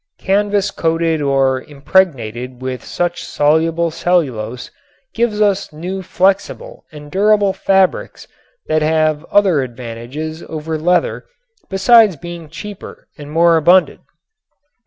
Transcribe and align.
Canvas 0.17 0.71
coated 0.71 1.21
or 1.21 1.61
impregnated 1.61 2.59
with 2.59 2.83
such 2.83 3.23
soluble 3.23 3.91
cellulose 3.91 4.71
gives 5.13 5.39
us 5.41 5.71
new 5.71 6.01
flexible 6.01 6.85
and 6.91 7.11
durable 7.11 7.53
fabrics 7.53 8.27
that 8.65 8.81
have 8.81 9.23
other 9.25 9.61
advantages 9.61 10.41
over 10.49 10.75
leather 10.79 11.27
besides 11.69 12.15
being 12.15 12.49
cheaper 12.49 13.09
and 13.19 13.29
more 13.29 13.57
abundant. 13.57 14.01